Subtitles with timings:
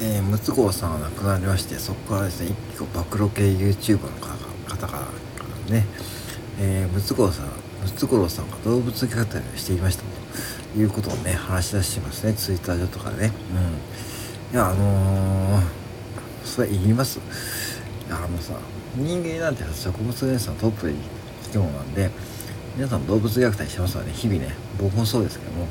[0.00, 4.10] えー、ムツゴロウさんが亡くなりましてそこからですね一個暴露系 YouTuber の
[4.66, 5.86] 方からね、
[6.60, 7.52] えー、ムツゴロウさんム
[7.96, 10.02] ツゴロウさんが動物虐待をしていました
[10.74, 13.32] ということをね話し出してますねツイッター上とかでね。
[14.50, 14.54] うん。
[14.54, 15.62] いやあのー、
[16.44, 17.18] それ言います。
[17.18, 18.54] いやあのさ
[18.94, 20.94] 人間なんて植物連鎖のトップで
[21.44, 22.10] 生き物なんで
[22.76, 24.12] 皆さん動物虐待してますわね。
[24.12, 25.66] 日々ね僕もそうですけども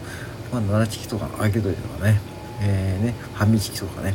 [0.52, 2.20] まあ奈良チキとか揚げ鶏とかね
[2.62, 4.14] えーね、ハミチキとかね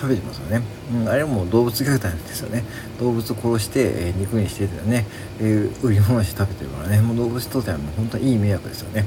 [0.00, 0.62] 食べてますよね、
[0.92, 2.64] うん、あれも動物虐待ですよね。
[2.98, 5.06] 動物殺して、えー、肉にしててね、
[5.40, 7.00] えー、売り物して食べてるからね。
[7.00, 9.06] もう動物にとってはもう本当にいい迷惑ですよね。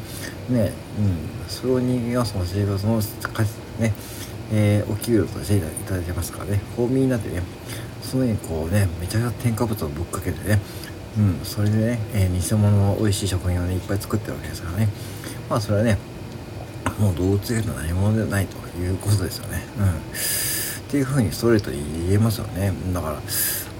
[0.49, 1.49] ねうん。
[1.49, 2.97] それを人間はその生活の
[3.79, 3.93] ね
[4.51, 6.61] えー、お給料としていただいてますからね。
[6.75, 7.41] 公民になってね
[8.01, 10.59] その上にこうねめちゃくちゃ添加物をぶっかけてね
[11.17, 14.87] うんそれでね、えー、偽物の美味しい食品をねいっぱい作ってるわけですからね。
[15.49, 15.97] まあそれはね
[16.99, 19.63] もう動物園の何者ではないということですよね。
[19.77, 19.89] うん。
[19.89, 19.91] っ
[20.89, 22.73] ていうふうにストレートに言えますよね。
[22.93, 23.21] だから、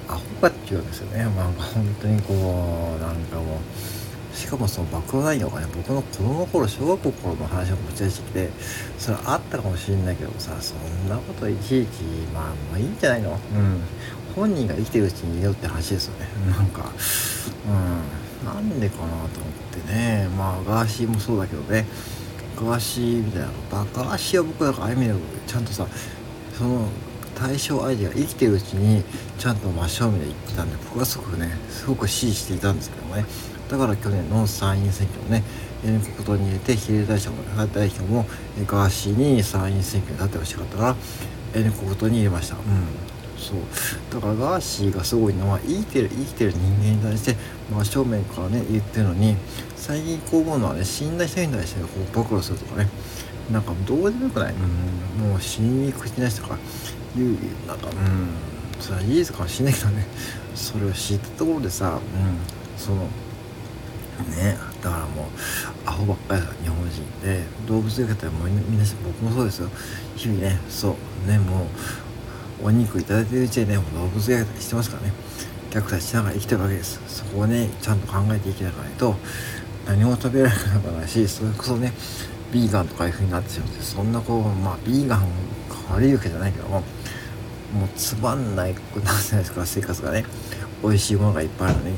[0.09, 1.25] アホかっていうんですよね。
[1.25, 3.59] まあ本当にこう、なんかも
[4.33, 8.49] う、しかもその暴露内容がね、僕の子供の頃、小学校頃の話を持ち出してきて、
[8.99, 12.01] それあったかもしれないけどさ、そんなこといちいち、
[12.33, 13.31] まあもういいんじゃないの？
[13.31, 13.81] うん。
[14.35, 16.27] 本人が生きてるうちに言えよって話ですよね。
[16.51, 16.91] なんか、
[18.43, 18.45] うん。
[18.45, 19.27] なんでかなと思っ
[19.83, 20.29] てね。
[20.37, 21.87] まあ、ガーシーもそうだけどね。
[22.57, 25.13] ガーシーみたいなバカーシーは僕なんかああいう意味で
[25.45, 25.87] ちゃんとさ
[26.57, 26.87] その
[27.35, 29.03] 対象相手が生きてるうちに
[29.37, 33.25] ちゃんと真正面で言ってたんで僕はすごくねすごく支持していたんですけどもね。
[33.69, 35.43] だから去年の参院選挙をね
[35.83, 38.25] N 国党に入れて比例代表も代表も
[38.65, 40.95] ガーシーに参院選挙に立ってほしかったから
[41.53, 42.55] N 国党に入れました。
[42.55, 42.61] うん
[43.37, 43.57] そう。
[44.11, 47.35] だからガーシーがすごいのは生きてる生きてる人間に対して
[47.69, 49.35] 真正面からね言ってるのに
[49.87, 52.89] 最近こう思うのはね死んだ人に対してこう暴露するとかね。
[53.49, 54.57] なんかどうでもよくない、う
[55.25, 56.57] ん、もう死に口なしとか
[57.15, 58.81] いうなんかうん。
[58.81, 60.05] それはいいですかもしれないけどね。
[60.55, 63.03] それを知ったところでさ、うん、その
[64.35, 65.25] ねだからもう
[65.85, 69.69] アホばっかりだ日本人で動物虐待もみんな僕もそうですよ。
[70.17, 71.29] 日々ねそう。
[71.29, 71.67] ねも
[72.61, 75.13] うお肉いただいてるうちにね動物虐待してますからね。
[75.71, 76.99] 虐待しながら生きてるわけです。
[77.07, 79.15] そこをねちゃんと考えていけなかないと
[79.87, 81.93] 何も食べられなくなるしそれこそね
[82.51, 85.27] ビーガンとかいう風になってしまってそんなこうまあビーガン
[85.91, 86.81] 悪いわけじゃないけども
[87.73, 90.25] もうつまんないくなるじゃないですか生活がね。
[90.83, 91.95] 美味しいものがいっぱいあるのに。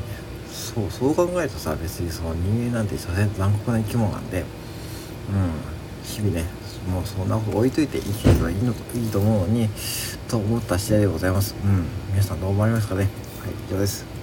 [0.52, 4.46] そうそう考えるとさ別にその人間なんて所詮残酷な生き物なんでうん
[6.04, 6.46] 日々ね
[6.92, 9.70] もうそんなこと置いといて生きてればいいのいいと思うのに
[10.28, 11.56] と思った次第でございます。
[11.64, 13.02] うん皆さんどう思われますかね。
[13.02, 13.10] はい
[13.70, 14.19] 以上です。